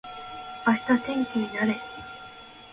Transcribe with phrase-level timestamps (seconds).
[0.65, 1.79] 明日天気になれ